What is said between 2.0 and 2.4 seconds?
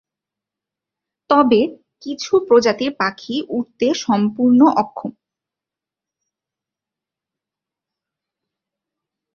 কিছু